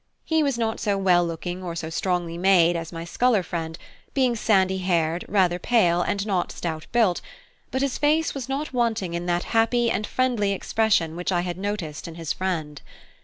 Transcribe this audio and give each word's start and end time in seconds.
He 0.25 0.41
was 0.41 0.57
not 0.57 0.79
so 0.79 0.97
well 0.97 1.23
looking 1.23 1.61
or 1.61 1.75
so 1.75 1.91
strongly 1.91 2.35
made 2.35 2.75
as 2.75 2.91
my 2.91 3.05
sculler 3.05 3.43
friend, 3.43 3.77
being 4.15 4.35
sandy 4.35 4.79
haired, 4.79 5.23
rather 5.27 5.59
pale, 5.59 6.01
and 6.01 6.25
not 6.25 6.51
stout 6.51 6.87
built; 6.91 7.21
but 7.69 7.83
his 7.83 7.99
face 7.99 8.33
was 8.33 8.49
not 8.49 8.73
wanting 8.73 9.13
in 9.13 9.27
that 9.27 9.43
happy 9.53 9.91
and 9.91 10.07
friendly 10.07 10.53
expression 10.53 11.15
which 11.15 11.31
I 11.31 11.41
had 11.41 11.59
noticed 11.59 12.07
in 12.07 12.15
his 12.15 12.33
friend. 12.33 12.81